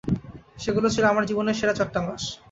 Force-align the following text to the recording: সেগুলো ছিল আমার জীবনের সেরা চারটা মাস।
সেগুলো 0.57 0.87
ছিল 0.93 1.03
আমার 1.07 1.27
জীবনের 1.29 1.57
সেরা 1.59 1.73
চারটা 1.75 1.99
মাস। 2.05 2.23